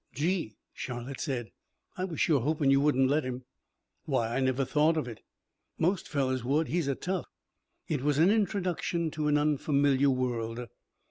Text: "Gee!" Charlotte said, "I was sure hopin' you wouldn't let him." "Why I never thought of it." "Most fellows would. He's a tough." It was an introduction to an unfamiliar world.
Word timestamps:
"Gee!" 0.15 0.55
Charlotte 0.73 1.19
said, 1.19 1.51
"I 1.95 2.05
was 2.05 2.19
sure 2.19 2.41
hopin' 2.41 2.71
you 2.71 2.81
wouldn't 2.81 3.07
let 3.07 3.23
him." 3.23 3.43
"Why 4.05 4.35
I 4.35 4.39
never 4.39 4.65
thought 4.65 4.97
of 4.97 5.07
it." 5.07 5.21
"Most 5.77 6.07
fellows 6.07 6.43
would. 6.43 6.69
He's 6.69 6.87
a 6.87 6.95
tough." 6.95 7.27
It 7.87 8.01
was 8.01 8.17
an 8.17 8.31
introduction 8.31 9.11
to 9.11 9.27
an 9.27 9.37
unfamiliar 9.37 10.09
world. 10.09 10.65